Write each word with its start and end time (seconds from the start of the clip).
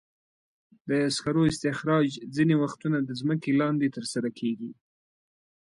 د 0.89 0.91
سکرو 1.15 1.41
استخراج 1.51 2.07
ځینې 2.35 2.55
وختونه 2.63 2.97
د 3.03 3.09
ځمکې 3.21 3.51
لاندې 3.61 3.87
ترسره 3.95 4.29
کېږي. 4.39 4.71